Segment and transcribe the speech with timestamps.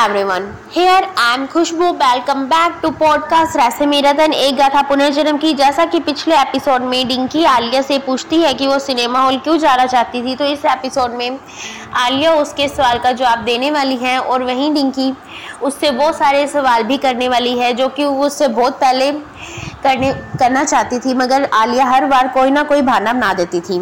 [0.00, 0.44] everyone.
[0.74, 5.52] Here I am Khushboo welcome back to podcast रैसे मेरा धन एक गाथा पुनर्जन्म की
[5.54, 9.58] जैसा कि पिछले एपिसोड में डिंकी आलिया से पूछती है कि वो सिनेमा हॉल क्यों
[9.58, 11.38] जाना चाहती थी तो इस एपिसोड में
[11.94, 15.12] आलिया उसके सवाल का जवाब देने वाली है और वहीं डिंकी
[15.62, 19.12] उससे वो सारे सवाल भी करने वाली है, जो कि वो उससे बहुत पहले
[19.82, 23.80] करने, करना चाहती थी, मगर आलिया हर बार कोई ना कोई बहाना बना देती थी।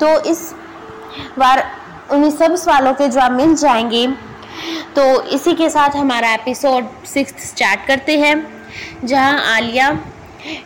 [0.00, 0.54] तो इस
[1.38, 1.70] बार
[2.10, 4.29] उन्हें सब सवालों के जवाब मिल जाएँगे।
[4.96, 8.34] तो इसी के साथ हमारा एपिसोड सिक्स स्टार्ट करते हैं,
[9.04, 9.90] जहाँ आलिया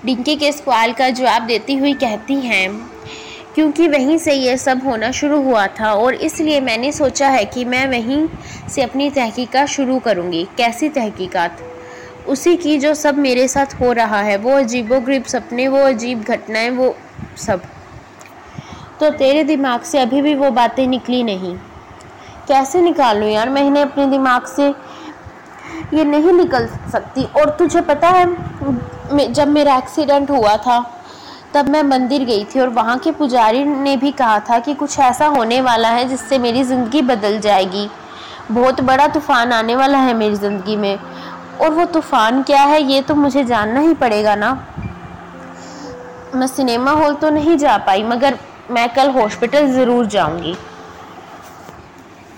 [0.04, 2.70] डिंकी के सवाल का जवाब देती हुई कहती हैं,
[3.54, 7.64] क्योंकि वहीं से ये सब होना शुरू हुआ था और इसलिए मैंने सोचा है कि
[7.64, 8.26] मैं वहीं
[8.68, 11.62] से अपनी तहकीकात शुरू करूँगी। कैसी तहकीकात?
[12.28, 16.22] उसी की जो सब मेरे साथ हो रहा है, वो अजीबो गरीब सपने, वो अजीब
[16.22, 16.96] घटनाएँ, वो
[17.36, 17.62] सब।
[19.00, 21.56] तो तेरे दिमाग से अभी भी वो बातें निकली नहीं।
[22.48, 23.48] कैसे निकालूँ यार?
[23.50, 24.68] मैंने अपने दिमाग से
[25.94, 30.78] ये नहीं निकल सकती। और तुझे पता है जब मेरा एक्सीडेंट हुआ था,
[31.54, 34.98] तब मैं मंदिर गई थी और वहाँ के पुजारी ने भी कहा था कि कुछ
[35.00, 37.88] ऐसा होने वाला है जिससे मेरी ज़िंदगी बदल जाएगी।
[38.50, 40.98] बहुत बड़ा तूफ़ान आने वाला है मेरी ज़िंदगी में।
[41.60, 44.52] और वो तूफ़ान क्या है, ये तो मुझे जानना ही पड़ेगा ना।
[46.34, 48.38] मैं सिनेमा हॉल तो नहीं जा पाई, मगर
[48.70, 50.56] मैं कल हॉस्पिटल ज़रूर जाऊँगी।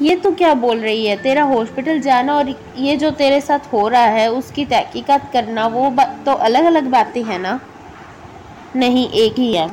[0.02, 1.16] ये तो क्या बोल रही है?
[1.16, 5.90] तेरा हॉस्पिटल जाना और ये जो तेरे साथ हो रहा है, उसकी तहकीकात करना, वो
[6.26, 7.58] तो अलग अलग बातें हैं ना?
[8.76, 9.70] नहीं, एक ही है।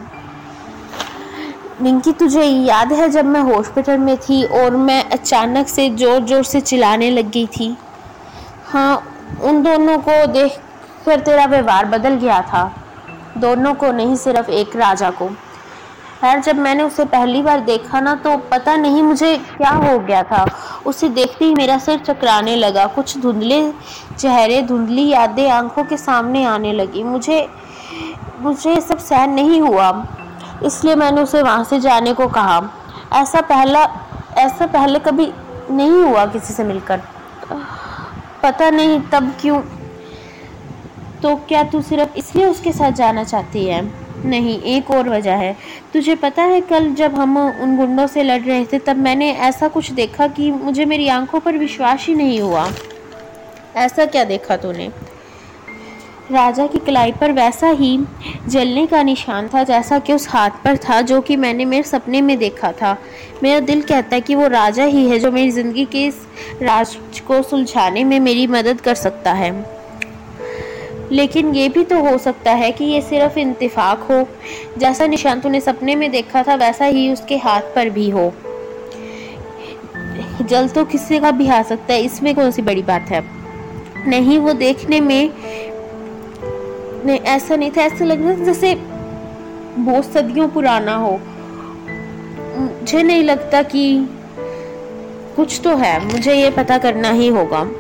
[1.82, 6.44] निंकी, तुझे याद है जब मैं हॉस्पिटल में थी और मैं अचानक से ज़ोर ज़ोर
[6.44, 7.76] से चिल्लाने लग गई थी?
[8.66, 8.96] हाँ
[9.44, 10.60] उन दोनों को देख
[11.06, 12.64] कर तेरा व्यवहार बदल गया था।
[13.38, 15.30] दोनों को नहीं, सिर्फ़ एक राजा को।
[16.24, 20.22] खैर जब मैंने उसे पहली बार देखा ना तो पता नहीं मुझे क्या हो गया
[20.24, 20.46] था।
[20.86, 23.60] उसे देखते ही मेरा सिर चकराने लगा। कुछ धुंधले
[24.14, 27.48] चेहरे, धुंधली यादें आँखों के सामने आने लगी। मुझे
[28.40, 29.90] मुझे सब सहन नहीं हुआ,
[30.66, 32.62] इसलिए मैंने उसे वहाँ से जाने को कहा।
[33.14, 33.84] ऐसा पहला,
[34.38, 35.32] ऐसा पहले कभी
[35.72, 37.02] नहीं हुआ किसी से मिलकर।
[38.44, 39.60] पता नहीं तब क्यों
[41.22, 43.82] तो क्या तू सिर्फ़ इसलिए उसके साथ जाना चाहती है?
[44.26, 45.58] नहीं, एक और वजह है।
[45.94, 49.68] तुझे पता है, कल जब हम उन गुंडों से लड़ रहे थे, तब मैंने ऐसा
[49.68, 52.72] कुछ देखा कि मुझे मेरी आँखों पर विश्वास ही नहीं हुआ।
[53.76, 54.92] ऐसा क्या देखा तूने?
[56.32, 58.00] राजा की कलाई पर वैसा ही
[58.48, 62.22] जलने का निशान था, जैसा कि उस हाथ पर था, जो कि मैंने मेरे सपने
[62.22, 62.98] में देखा था।
[63.44, 66.28] मेरा दिल कहता है कि वो राजा ही है, जो मेरी ज़िंदगी के इस
[66.62, 66.98] राज
[67.28, 69.83] को सुलझाने में मेरी मदद कर सकता है।
[71.12, 74.28] लेकिन ये भी तो हो सकता है कि ये सिर्फ़ इंतफाक हो।
[74.78, 78.34] जैसा निशान ने सपने में देखा था, वैसा ही उसके हाथ पर भी हो।
[80.42, 83.24] जल तो किसी का भी आ सकता है, इसमें कौन सी बड़ी बात है?
[84.08, 85.32] नहीं, वो देखने में
[87.06, 88.76] नहीं, ऐसा नहीं था। ऐसा लग रहा था जैसे
[89.78, 91.20] बहुत सदियों पुराना हो।
[92.58, 94.10] मुझे नहीं लगता कि
[95.36, 97.72] कुछ तो है। मुझे ये पता करना ही होगा।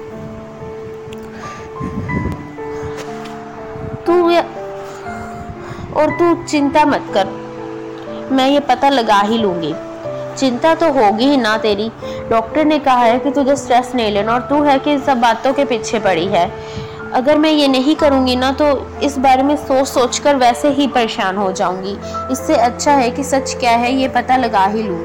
[6.04, 7.28] और तू चिंता मत कर।
[8.32, 9.74] मैं ये पता लगा ही लूँगी।
[10.38, 11.90] चिंता तो होगी ही ना तेरी।
[12.30, 15.54] डॉक्टर ने कहा है कि तुझे स्ट्रेस नहीं लेना और तू है कि सब बातों
[15.54, 16.50] के पीछे पड़ी है।
[17.14, 18.68] अगर मैं ये नहीं करूँगी ना तो
[19.04, 21.96] इस बारे में सोच सोच कर वैसे ही परेशान हो जाऊँगी।
[22.34, 25.00] इससे अच्छा है कि सच क्या है ये पता लगा ही लूँ।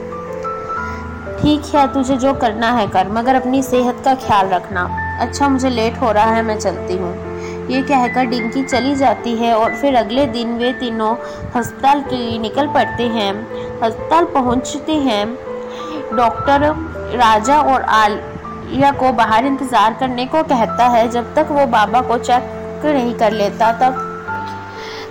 [1.40, 4.88] ठीक है, तुझे जो करना है कर, मगर अपनी सेहत का ख्याल रखना।
[5.20, 7.27] अच्छा मुझे लेट हो रहा है, मैं चलती हूँ।
[7.70, 11.14] ये कहकर डिंकी चली जाती है और फिर अगले दिन वे तीनों
[11.56, 13.32] अस्पताल के लिए निकल पड़ते हैं।
[13.80, 15.26] अस्पताल पहुँचते हैं।
[16.16, 16.60] डॉक्टर
[17.16, 22.18] राजा और आलिया को बाहर इंतज़ार करने को कहता है। जब तक वो बाबा को
[22.18, 24.04] चेक नहीं कर लेता, तब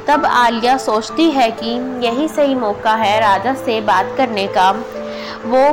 [0.08, 1.70] तब आलिया सोचती है कि
[2.06, 4.70] यही सही मौका है राजा से बात करने का।
[5.46, 5.64] वो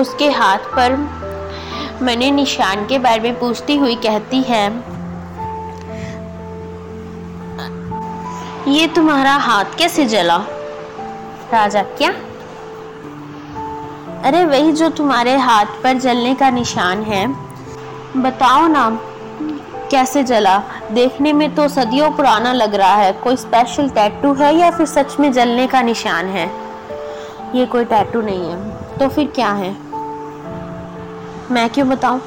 [0.00, 0.96] उसके हाथ पर
[2.02, 4.68] मैंने निशान के बारे में पूछती हुई कहती है
[8.70, 10.36] ये तुम्हारा हाथ कैसे जला?
[11.52, 12.10] राजा, क्या?
[14.24, 17.28] अरे, वही जो तुम्हारे हाथ पर जलने का निशान है।
[18.16, 18.98] बताओ ना,
[19.90, 20.62] कैसे जला?
[20.92, 25.20] देखने में तो सदियों पुराना लग रहा है। कोई स्पेशल टैटू है या फिर सच
[25.20, 26.50] में जलने का निशान है?
[27.54, 29.76] ये कोई टैटू नहीं है। तो फिर क्या है?
[31.50, 32.20] मैं क्यों बताऊँ?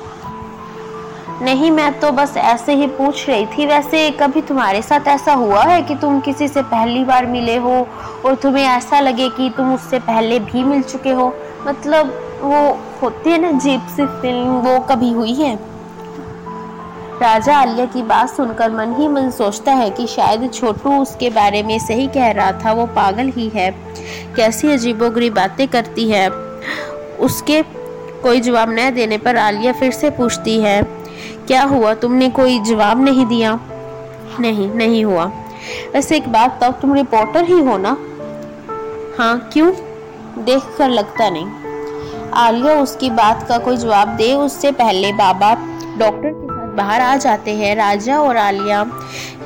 [1.42, 5.64] नहीं, मैं तो बस ऐसे ही पूछ रही थी। वैसे कभी तुम्हारे साथ ऐसा हुआ
[5.64, 7.88] है कि तुम किसी से पहली बार मिले हो
[8.26, 11.36] और तुम्हें ऐसा लगे कि तुम उससे पहले भी मिल चुके हो?
[11.68, 15.56] मतलब वो होती है ना जीप सी फ़िल्म वो कभी हुई है?
[17.22, 21.64] राजा आलिया की बात सुनकर मन ही मन सोचता है कि शायद छोटू उसके बारे
[21.64, 23.72] में सही कह रहा था, वो पागल ही है।
[24.36, 26.30] कैसी अजीबोगरीब बातें करती है।
[27.20, 27.62] उसके
[28.24, 31.03] कोई जवाब न देने पर आलिया फिर से पूछती है
[31.48, 31.94] क्या हुआ?
[31.94, 33.60] तुमने कोई जवाब नहीं दिया?
[34.40, 35.32] नहीं नहीं हुआ।
[35.94, 37.98] वैसे एक बात तब तुम रिपोर्टर ही हो ना?
[39.18, 39.72] हाँ क्यों?
[40.44, 41.48] देख कर लगता नहीं।
[42.34, 45.54] आलिया, उसकी बात का कोई जवाब दे, उससे पहले बाबा
[45.98, 48.86] डॉक्टर के साथ बाहर आ जाते हैं। राजा और आलिया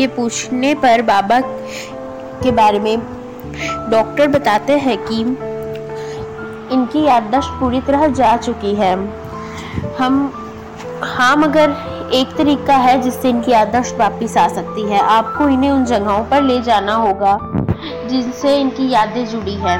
[0.01, 1.41] ये पूछने पर बाबा
[2.43, 2.99] के बारे में
[3.89, 5.21] डॉक्टर बताते हैं कि
[6.73, 8.95] इनकी याददाश्त पूरी तरह जा चुकी है।
[9.99, 10.43] हम
[11.03, 11.75] हाँ मगर
[12.13, 16.41] एक तरीका है जिससे इनकी याददाश्त वापस आ सकती है। आपको इन्हें उन जगहों पर
[16.41, 17.37] ले जाना होगा
[18.09, 19.77] जिनसे इनकी यादें जुड़ी है।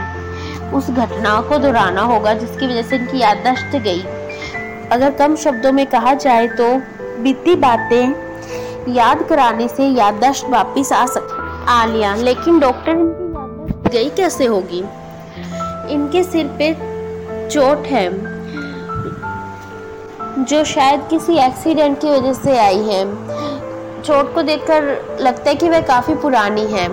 [0.71, 4.01] उस घटना को दोहराना होगा जिसकी वजह से इनकी याददाश्त गई।
[4.91, 6.75] अगर कम शब्दों में कहा जाए तो
[7.23, 13.91] बीती बातें याद कराने से याददाश्त वापस आ सक, आ लिया। लेकिन डॉक्टर इनकी याददाश्त
[13.91, 14.83] गई कैसे होगी?
[15.93, 16.73] इनके सिर पे
[17.49, 18.36] चोट है।
[20.47, 23.03] जो शायद किसी एक्सीडेंट की वजह से आई है।
[24.03, 24.83] चोट को देखकर
[25.21, 26.87] लगता है कि वह काफ़ी पुरानी है।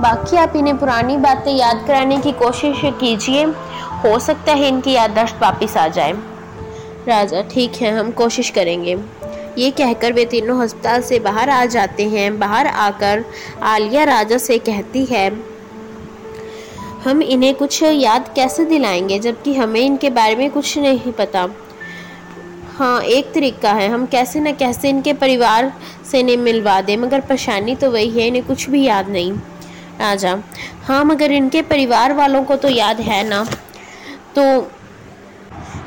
[0.00, 3.44] बाकी आप इन्हें पुरानी बातें याद कराने की कोशिश कीजिए।
[4.04, 6.12] हो सकता है इनकी याददाश्त वापस आ जाए।
[7.08, 8.98] राजा, ठीक है, हम कोशिश करेंगे।
[9.58, 13.24] ये कहकर वे तीनों अस्पताल से बाहर आ जाते हैं। बाहर आकर
[13.62, 15.28] आलिया राजा से कहती है,
[17.04, 21.48] हम इन्हें कुछ याद कैसे दिलाएँगे, जबकि हमें इनके बारे में कुछ नहीं पता।
[22.82, 25.72] हाँ एक तरीका है। हम कैसे न कैसे इनके परिवार
[26.10, 29.32] से इन्हें मिलवा दें, मगर परेशानी तो वही है, इन्हें कुछ भी याद नहीं।
[30.00, 30.36] राजा
[30.84, 33.44] हाँ मगर इनके परिवार वालों को तो याद है ना?
[34.34, 34.70] तो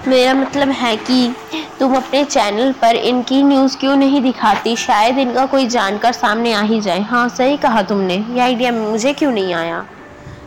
[0.07, 1.35] मेरा मतलब है कि
[1.79, 4.75] तुम अपने चैनल पर इनकी न्यूज़ क्यों नहीं दिखाती?
[4.75, 9.13] शायद इनका कोई जानकर सामने आ ही जाए। हाँ सही कहा तुमने। ये आइडिया मुझे
[9.13, 9.85] क्यों नहीं आया?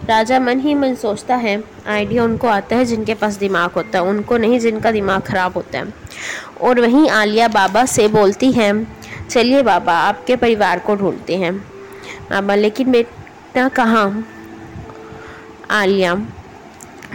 [0.09, 4.05] राजा मन ही मन सोचता है, आइडिया उनको आता है जिनके पास दिमाग होता है,
[4.05, 5.93] उनको नहीं जिनका दिमाग ख़राब होता है।
[6.61, 8.87] और वहीं आलिया बाबा से बोलती है,
[9.31, 11.59] चलिए बाबा, आपके परिवार को ढूंढते हैं।
[12.31, 14.25] बाबा, लेकिन बेटा कहाँ?
[15.71, 16.15] आलिया,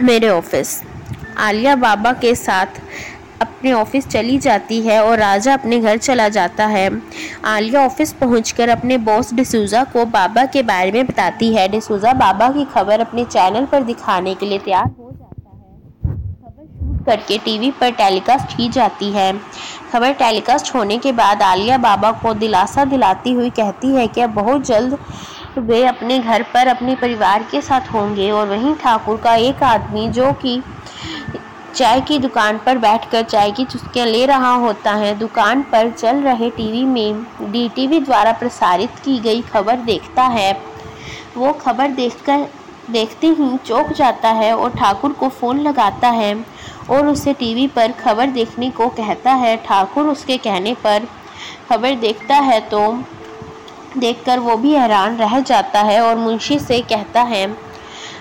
[0.02, 0.82] मेरे ऑफ़िस।
[1.38, 2.80] आलिया बाबा के साथ
[3.44, 6.90] अपने ऑफ़िस चली जाती है और राजा अपने घर चला जाता है।
[7.46, 12.50] आलिया ऑफ़िस पहुंचकर अपने बॉस डिसूजा को बाबा के बारे में बताती है। डिसूजा बाबा
[12.50, 15.10] की खबर अपने चैनल पर दिखाने के लिए तैयार हो
[17.06, 19.32] करके टीवी पर टेलीकास्ट की जाती है।
[19.92, 24.30] खबर टेलीकास्ट होने के बाद आलिया बाबा को दिलासा दिलाती हुई कहती है कि अब
[24.34, 24.98] बहुत जल्द
[25.58, 30.08] वे अपने घर पर अपने परिवार के साथ होंगे और वहीं ठाकुर का एक आदमी
[30.10, 30.60] जो कि
[31.76, 36.16] चाय की दुकान पर बैठकर चाय की चुस्कियाँ ले रहा होता है। दुकान पर चल
[36.16, 37.22] रहे टीवी में
[37.52, 40.52] डीटीवी द्वारा प्रसारित की गई खबर देखता है।
[41.36, 42.46] वो खबर देखकर
[42.90, 46.34] देखते ही चौंक जाता है और ठाकुर को फ़ोन लगाता है
[46.90, 51.08] और उसे टीवी पर खबर देखने को कहता है। ठाकुर उसके कहने पर
[51.70, 52.80] खबर देखता है तो
[53.98, 57.46] देखकर वो भी हैरान रह जाता है और मुंशी से कहता है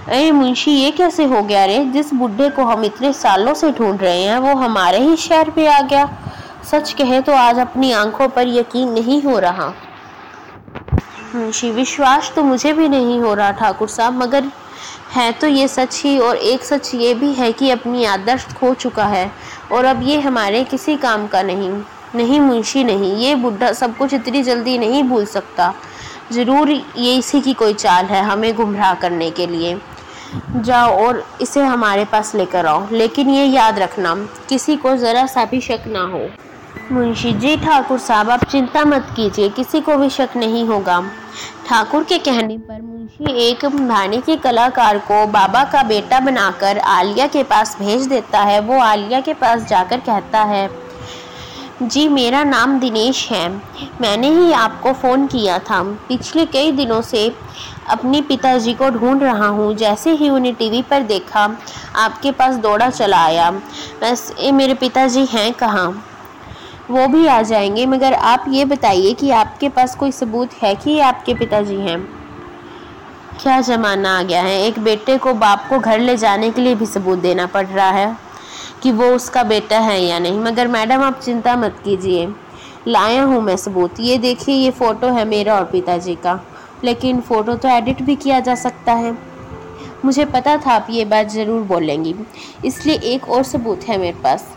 [0.03, 1.77] अरे मुंशी, ये कैसे हो गया रे?
[1.85, 5.67] जिस बुढ़े को हम इतने सालों से ढूंढ रहे हैं, वो हमारे ही शहर पे
[5.67, 6.09] आ गया।
[6.71, 9.67] सच कहे तो आज अपनी आँखों पर यकीन नहीं हो रहा।
[11.35, 14.51] मुंशी, विश्वास तो मुझे भी नहीं हो रहा, ठाकुर साहब, मगर
[15.11, 18.73] है तो ये सच ही, और एक सच ये भी है कि अपनी आदर्श खो
[18.73, 19.29] चुका है,
[19.71, 21.71] और अब ये हमारे किसी काम का नहीं।
[22.15, 25.73] नहीं मुंशी, नहीं, ये बुढ़ा सब कुछ इतनी जल्दी नहीं भूल सकता।
[26.31, 29.75] ज़रूर ये इसी की कोई चाल है हमें गुमराह करने के लिए।
[30.55, 34.15] जाओ और इसे हमारे पास लेकर आओ। लेकिन ये याद रखना,
[34.49, 36.29] किसी को ज़रा सा भी शक ना हो।
[36.91, 41.03] मुंशी जी, ठाकुर साहब, आप चिंता मत कीजिए, किसी को भी शक नहीं होगा।
[41.67, 47.27] ठाकुर के कहने पर मुंशी एक भाने के कलाकार को बाबा का बेटा बनाकर आलिया
[47.27, 50.67] के पास भेज देता है। वो आलिया के पास जाकर कहता है
[51.81, 53.49] जी, मेरा नाम दिनेश है।
[54.01, 57.35] मैंने ही आपको फ़ोन किया था। पिछले कई दिनों से
[57.89, 61.57] अपने पिताजी को ढूंढ रहा हूँ। जैसे ही उन्हें टीवी पर देखा,
[61.95, 63.49] आपके पास दौड़ा चला आया।
[64.01, 66.05] वैसे मेरे पिताजी हैं कहाँ?
[66.91, 70.99] वो भी आ जाएँगे, मगर आप ये बताइए कि आपके पास कोई सबूत है कि
[70.99, 72.01] आपके पिताजी हैं?
[73.41, 76.75] क्या ज़माना आ गया है। एक बेटे को बाप को घर ले जाने के लिए
[76.75, 78.22] भी सबूत देना पड़ रहा है।
[78.83, 82.27] कि वो उसका बेटा है या नहीं। मगर मैडम, आप चिंता मत कीजिए।
[82.87, 86.39] लाया हूँ मैं सबूत। ये देखिए, ये फ़ोटो है मेरा और पिताजी का।
[86.83, 89.17] लेकिन फ़ोटो तो एडिट भी किया जा सकता है।
[90.05, 92.15] मुझे पता था आप ये बात ज़रूर बोलेंगी।
[92.65, 94.47] इसलिए एक और सबूत है मेरे पास।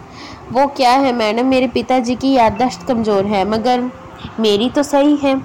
[0.52, 1.47] वो क्या है, मैडम?
[1.47, 3.90] मेरे पिताजी की याददाश्त कमज़ोर है, मगर
[4.40, 5.40] मेरी तो सही है।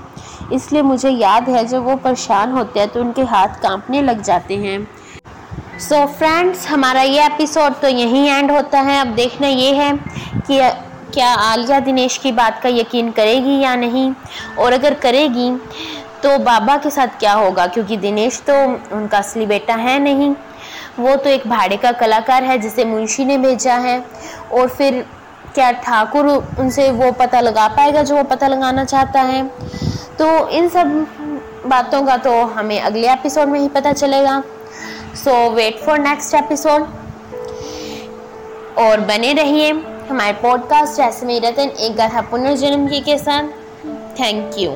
[0.53, 4.55] इसलिए मुझे याद है, जब वो परेशान होते हैं तो उनके हाथ कांपने लग जाते
[4.55, 4.87] हैं।
[5.81, 9.91] सो so फ्रेंड्स हमारा ये एपिसोड तो यहीं एंड होता है। अब देखना ये है
[10.47, 10.59] कि
[11.13, 14.13] क्या आलिया दिनेश की बात का यकीन करेगी या नहीं?
[14.59, 15.49] और अगर करेगी
[16.23, 17.67] तो बाबा के साथ क्या होगा?
[17.67, 18.53] क्योंकि दिनेश तो
[18.95, 20.29] उनका असली बेटा है नहीं।
[20.99, 23.99] वो तो एक भाड़े का कलाकार है, जिसे मुंशी ने भेजा है।
[24.51, 25.05] और फिर
[25.55, 26.27] क्या ठाकुर
[26.59, 29.43] उनसे वो पता लगा पाएगा जो वो पता लगाना चाहता है?
[30.19, 31.05] तो इन सब
[31.65, 34.41] बातों का तो हमें अगले एपिसोड में ही पता चलेगा।
[35.15, 36.81] So wait for next episode
[38.77, 39.71] और बने रहिए
[40.09, 43.43] हमारे पॉडकास्ट जैसे रतन एक गाथा पुनर्जन्म के साथ।
[44.19, 44.71] Thank you